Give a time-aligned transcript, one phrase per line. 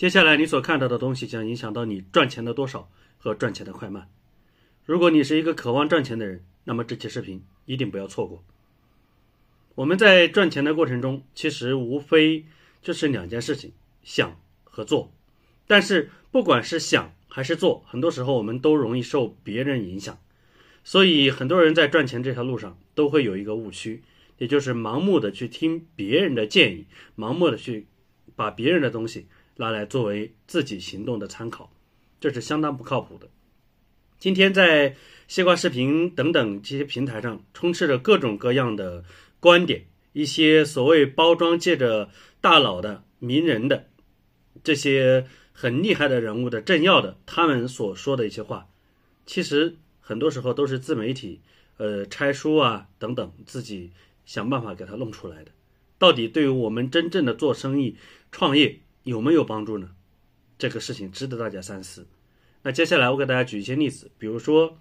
[0.00, 4.08] 接下来你所看到的东西将影响到你赚钱的多少和赚钱的快慢。
[4.86, 8.42] 如果你是一个渴望赚钱的人，那么这期视频一定不要错过。
[9.74, 12.46] 我们在赚钱的过程中，其实无非
[12.80, 13.72] 就是两件事情：
[14.02, 15.12] 想和做。
[15.66, 20.18] 但是不管是想还是做，很多时候我们都容易受别人影响。
[20.82, 24.02] 所以很多人在赚钱这条路上都会有一个误区，
[24.38, 26.86] 也就是盲目的去听别人的建议，
[27.18, 27.86] 盲目的去
[28.34, 29.26] 把别人的东西。
[29.60, 31.70] 拿来作为自己行动的参考，
[32.18, 33.28] 这是相当不靠谱的。
[34.18, 34.96] 今天在
[35.28, 39.04] 西瓜视频等等这些平台上，充斥着各种各样的
[39.38, 39.84] 观点，
[40.14, 42.08] 一些所谓包装借着
[42.40, 43.90] 大佬的名人的
[44.64, 48.66] 这些很厉害的人物的政要的，他们所说的一些话，
[49.26, 51.42] 其实很多时候都是自媒体
[51.76, 53.92] 呃拆书啊等等自己
[54.24, 55.50] 想办法给他弄出来的。
[55.98, 57.96] 到底对于我们真正的做生意
[58.32, 58.80] 创业？
[59.02, 59.90] 有没有帮助呢？
[60.58, 62.06] 这个事情值得大家三思。
[62.62, 64.78] 那接下来我给大家举一些例子，比如说，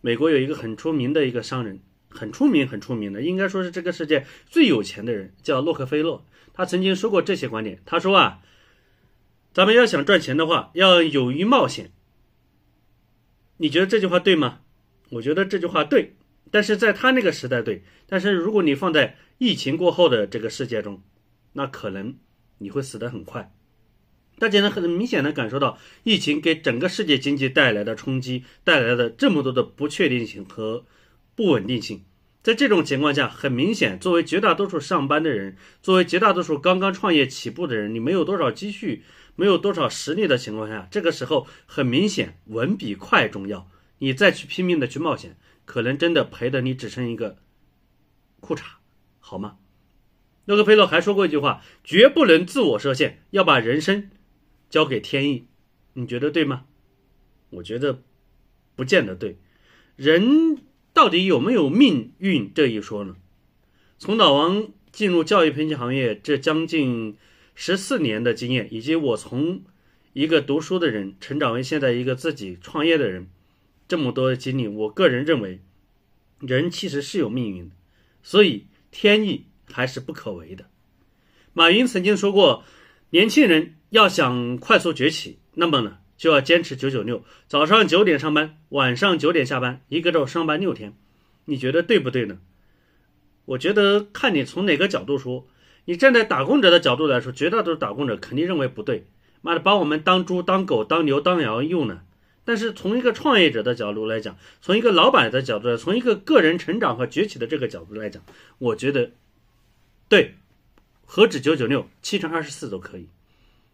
[0.00, 6.24] 美国有一个很出名的一个商人，很出名很出名的，应该说是这个世界最有钱的人，叫洛克菲勒。
[6.54, 7.82] 他曾经说过这些观点。
[7.84, 8.40] 他说啊，
[9.52, 11.92] 咱们要想赚钱的话，要勇于冒险。
[13.58, 14.60] 你觉得这句话对吗？
[15.10, 16.16] 我觉得这句话对，
[16.50, 21.02] 但是在他那个时代对，但是如果你放在疫情过后的这个世界中，
[21.52, 22.16] 那可能。
[22.60, 23.52] 你会死得很快，
[24.38, 30.84] 大家能很明显的感受到疫情给整个世界经济带来的冲击，带来的这么多的不确定性和
[31.34, 32.04] 不稳定性。
[32.42, 39.02] 在这种情况下，很明显，作为绝大多数上班的人，作为绝大多数刚刚创业起步的人，你没有多少积蓄，
[39.36, 43.70] 没有多少实力的情况下，这个时候很明显，稳比快重要。
[43.98, 47.36] 你再去拼命的去冒险，可能真的赔的你只剩一个
[48.40, 48.62] 裤衩，
[49.18, 49.58] 好吗？
[50.50, 54.10] 洛克菲勒还说过一句话：“绝不能自我设限，要把人生
[54.68, 55.46] 交给天意。”
[55.94, 56.64] 你觉得对吗？
[57.50, 58.02] 我觉得
[58.74, 59.38] 不见得对。
[59.94, 60.58] 人
[60.92, 63.14] 到底有没有命运这一说呢？
[63.96, 67.16] 从老王进入教育培训行业这将近
[67.54, 69.62] 十四年的经验，以及我从
[70.14, 73.28] 一个读书的人成长为现在一个自己创业的人
[73.86, 75.60] 这么多的经历，我个人认为，
[76.40, 77.76] 人其实是有命运的，
[78.24, 79.44] 所以天意。
[79.72, 80.66] 还是不可为的。
[81.52, 82.64] 马云曾经说过，
[83.10, 90.94] 年轻人要想快速崛起，那么呢，就要坚持九九六，早上九点上班，晚上九点下班，一个周上班六天。
[91.46, 92.38] 你觉得对不对呢？
[93.46, 95.48] 我觉得看你从哪个角度说。
[95.86, 99.08] 你站在打工者的角度来说，绝大多数打工者肯定认为不对。
[99.40, 102.02] 妈的，把我们当猪、当狗、当牛、当羊用呢？
[102.44, 108.22] 但是从一个创业者的角度来讲，从一个老板的角度，从一个个人成长和崛起的这个角度来讲，
[108.58, 109.10] 我觉得。
[110.10, 110.34] 对，
[111.06, 113.08] 何止九九六，七乘二十四都可以。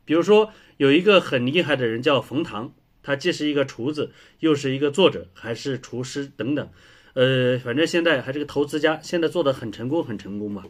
[0.05, 6.71] 比如说，有一个很厉害的人叫冯唐，他既是一个厨子，又是一个作者，还是厨师等等。
[7.15, 10.65] 呃，反正现在还是个投资家，现在做的很成功，很成功嘛。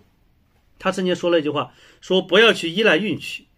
[0.79, 3.49] 他曾经说了一句话，说不要去依赖运气，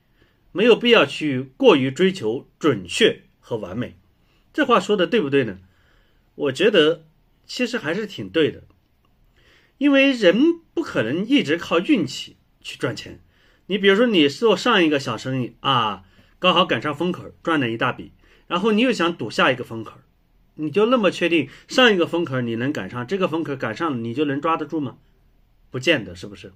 [0.50, 3.98] 没有必要去过于追求准确和完美。
[4.54, 5.58] 这话说的对不对呢？
[6.36, 7.04] 我觉得
[7.44, 8.62] 其实还是挺对的。
[9.78, 13.20] 因为人不可能一直靠运气去赚钱。
[13.66, 16.04] 你比如说，你做上一个小生意啊，
[16.38, 18.12] 刚好赶上风口，赚了一大笔，
[18.46, 19.98] 然后你又想赌下一个风口，
[20.54, 24.98] 你就那么确定上一个风口你能赶上，这个风口赶上你就能抓得住吗？
[25.70, 26.52] 不见得，是不是？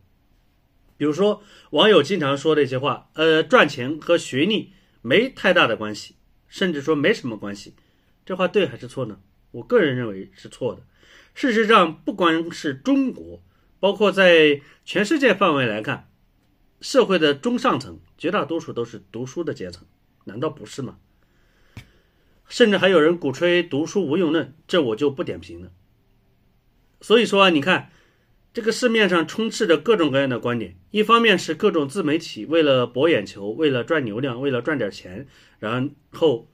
[0.96, 4.72] 比如说，网友经常说的一些话，呃，赚钱和学历
[5.02, 6.14] 没太大的关系，
[6.48, 7.74] 甚至说没什么关系，
[8.24, 9.20] 这话对还是错呢？
[9.50, 10.82] 我个人认为是错的。
[11.34, 13.42] 事实上，不光是中国，
[13.80, 16.10] 包括在全世界范围来看，
[16.80, 19.86] 社会的中上层绝大多数都是读书的阶层，
[20.24, 20.98] 难道不是吗？
[22.48, 25.72] 甚至还有人鼓吹读书无用论，这我就不点评了。
[27.00, 27.90] 所以说啊，你看，
[28.52, 35.26] 这个市面上充斥着各种各样的观点，一方面是各种自媒体为了博眼球，为了赚流量，为了赚点钱，
[35.58, 36.50] 然后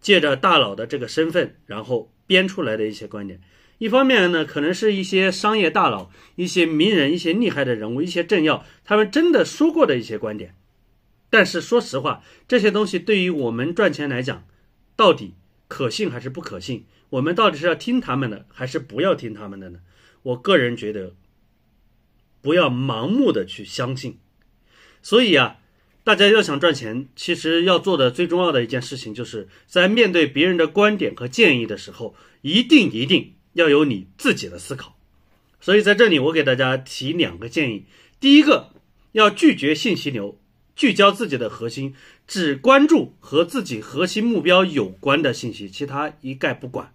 [0.00, 3.42] 借着大佬的这个身份，然后编出来的一些观点。
[3.82, 10.54] 一方面呢，可能是一些商业大佬、一些名人、一些厉害的人物、一些政要，他们真的说过的一些观点。
[11.30, 14.46] 但是说实话，这些东西对于我们赚钱来讲，
[14.94, 15.34] 到底
[15.66, 16.84] 可信还是不可信？
[17.10, 19.80] 我们到底是要听他们的，还是不要听他们的呢？
[20.22, 21.16] 我个人觉得，
[22.40, 24.16] 不要盲目的去相信。
[25.02, 25.56] 所以啊，
[26.04, 33.34] 大家要想赚钱，其实要做的最重要的一件事情，就是在面对别人的观点和建议的时候，一定一定。
[33.54, 34.96] 要有你自己的思考，
[35.60, 37.84] 所以在这里我给大家提两个建议：
[38.18, 38.70] 第一个，
[39.12, 40.38] 要拒绝信息流，
[40.74, 41.94] 聚焦自己的核心，
[42.26, 46.92] 只关注和自己核心目标有关的信息，其他一概不管。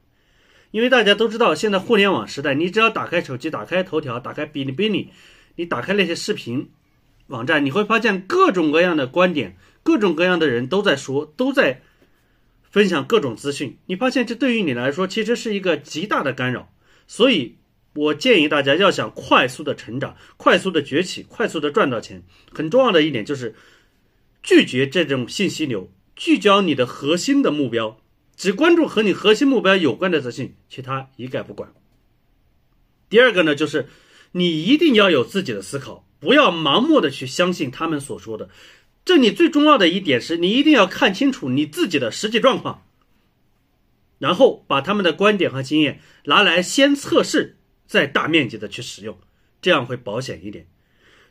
[0.71, 5.09] 因为大家都知道，现在互联网时代，你只要打开手机，打开头条，打开哔哩哔哩，
[5.56, 6.69] 你打开那些视频
[7.27, 11.81] 网站，你会发现各种各样的观点，各种各样的人都在说，都在
[12.77, 13.79] 分享各种资讯。
[13.88, 16.71] 你发现这对于你来说，其实是一个极大的干扰。
[17.07, 17.56] 所以
[17.95, 22.21] 我建议大家，要想快速的成长、快速的崛起、快速的赚到钱，
[22.51, 23.56] 很重要的一点就是
[24.44, 28.00] 拒绝这种信息流，聚焦你的核心的目标。
[28.35, 31.73] 只关注和你核心目标有关的资讯，其他一概不管。
[33.09, 33.88] 第二个呢，就是
[34.33, 38.50] 你一定要有自己的思考，不要盲目的去相信他们所说的。
[39.07, 42.83] 这里最重要的一点是你一定要看清楚你自己的实际状况，
[44.19, 47.56] 然后把他们的观点和经验拿来先测试，
[47.88, 49.18] 再大面积的去使用，
[49.62, 50.68] 这样会保险一点。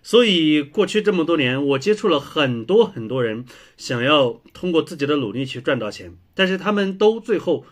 [0.03, 3.45] 所以过去这么多年，我接触了很多很多人，
[3.77, 7.67] 想要通过自己的努力去赚到钱，但是他们都最后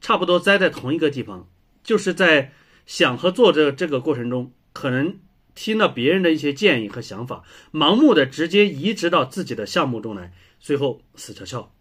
[0.00, 1.46] 差不多栽在同一个地方，
[1.84, 2.54] 就是在
[2.86, 5.18] 想和做的这个过程中，可能
[5.56, 7.42] 听了别人的一些建议和想法，
[7.72, 11.72] 盲目的直接移植到自己的项目中来，最后死翘翘，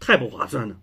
[0.00, 0.78] 太不划算了。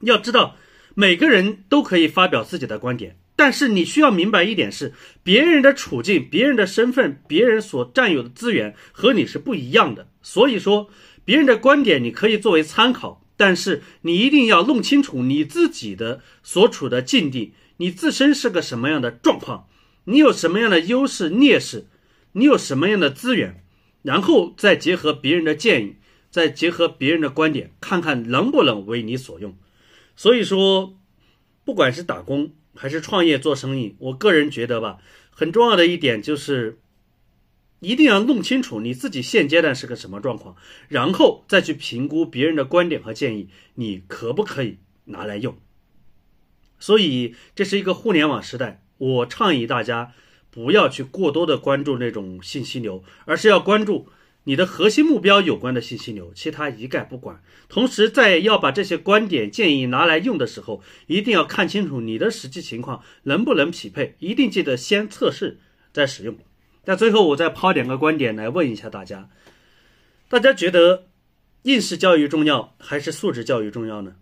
[0.00, 0.56] 要知道，
[0.94, 3.18] 每个人都可以发表自己的观点。
[3.36, 4.92] 但是你需要明白一点是，
[5.24, 10.06] 别人的处境、别人的身份、别人所占有的资源和你是不一样的。
[10.22, 10.88] 所以说，
[11.24, 19.66] 别人的观点你可以作为参考，但是你一定要弄清楚你自己的所处的境地，你自身是个什么样的状况，
[20.04, 21.86] 你有什么样的优势劣势，
[22.32, 23.64] 你有什么样的资源，
[24.02, 25.96] 然后再结合别人的建议，
[26.30, 29.56] 再结合别人的观点，看看能不能为你所用。
[30.16, 30.98] 所以说，
[31.64, 32.52] 不管是打工。
[32.76, 34.98] 还是创业做生意，我个人觉得吧，
[35.30, 36.80] 很重要的一点就是，
[37.78, 40.56] 一定要弄清楚你自己现阶段是个什么状况，
[40.88, 45.56] 然后再去评估别人的观点和建议，你可不可以拿来用？
[46.80, 50.12] 所以这是一个互联网时代，我倡议大家
[50.50, 54.08] 不要去过多的关注那种信息流，而是要关注。
[54.46, 57.42] 你的核心目标有关的信息流，其他一概不管。
[57.68, 65.58] 同时，在要把这些观点建议拿来用的时候，一定要看清楚你的实际情况能不能匹配，一定记得先测试
[65.92, 66.36] 再使用。
[66.84, 69.28] 那最后，我再抛两个观点来问一下大家：
[70.28, 71.06] 大家觉得
[71.62, 74.16] 应试教育重要还是素质教育重要呢？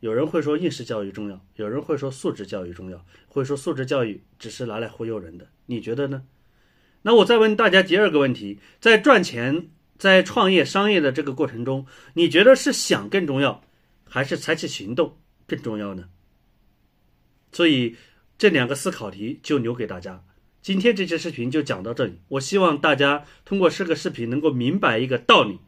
[0.00, 5.48] 有人会说应试教育重要，有人会说素质教育重要，会说素质教育只是拿来忽悠人的。
[5.66, 6.24] 你觉得呢？
[7.02, 9.68] 那我再问大家第二个问题：在赚钱、
[9.98, 13.62] 在创业、商业的这个过程中，你觉得是想更重要，
[14.04, 16.08] 还是采取行动更重要呢？
[17.50, 17.96] 所以
[18.36, 20.24] 这两个思考题就留给大家。
[20.60, 22.20] 今天这期视频就讲到这里。
[22.28, 25.60] 我希望大家通过这个视频能够明白一个道理：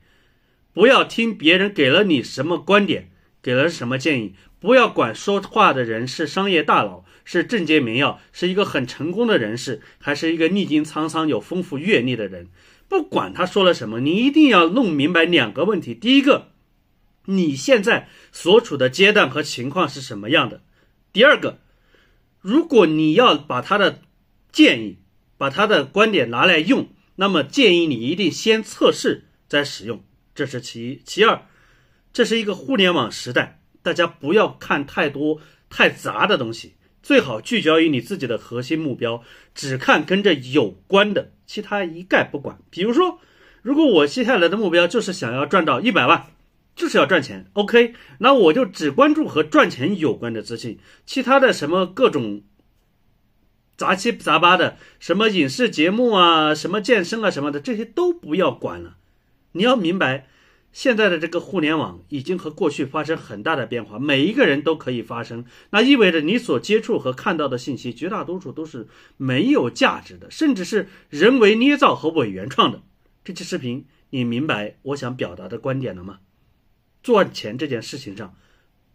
[0.72, 3.09] 不要听别人给了你什么观点，
[3.42, 4.34] 给了什么建议。
[4.58, 12.48] 不要管说话的人是商业大佬，是正界名要，是一个很成功的人士，还是一个历经沧桑、有丰富阅历的人。
[12.88, 16.48] 不管他说了什么，你一定要弄明白两个问题：第一个，
[17.24, 20.58] 你现在所处的阶段和情况是什么样的；
[21.12, 21.60] 第二个，
[22.40, 24.02] 如果你要把他的
[24.52, 24.98] 建议、
[25.38, 30.02] 把他的观点拿来用，那么建议你一定先测试再使用。
[30.34, 31.02] 这是其一。
[31.04, 31.46] 其二，
[32.12, 33.58] 这是一个互联网时代。
[33.82, 39.22] 大家不要看太多太杂的东西，最好聚焦于你自己的核心目标，
[39.54, 42.58] 只看跟这有关的，其他一概不管。
[42.68, 43.18] 比如说，
[43.62, 46.26] 如果我接下来的目标就是想要赚到一百万，
[46.76, 52.42] 就是要赚钱，OK，那我就只关注和赚钱有关的资讯，其他的什么各种
[53.78, 58.98] 杂七杂八的，什么影视节目啊，什么健身啊什么的，这些都不要管了。
[59.52, 60.26] 你要明白。
[60.72, 68.86] 现在的这个互联网已经和过去发生很大的变化，每一个人都可以发声，那意味着你所接触和看到的信息，绝大多数都是
[69.16, 72.82] 没有价值的，甚至是人为捏造和伪原创的。
[73.24, 76.20] 这期视频，你明白我想表达的观点了吗？
[77.02, 78.36] 赚钱这件事情上，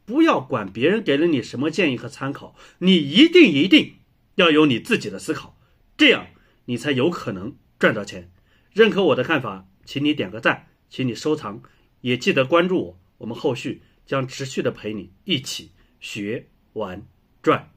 [0.06, 3.96] 不要管别人给了你什么建议和参考，你一定一定
[4.36, 5.58] 要有你自己的思考，
[5.98, 6.28] 这样
[6.66, 8.32] 你才有可能赚到钱。
[8.72, 10.68] 认可我的看法，请你点个赞。
[10.90, 11.62] 请你收藏，
[12.02, 13.00] 也记得关注我。
[13.18, 17.06] 我们后续将持续的陪你一起学玩
[17.42, 17.72] 转。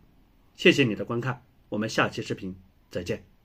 [0.55, 2.55] 谢谢你的观看，我们下期视频
[2.91, 3.38] 再见。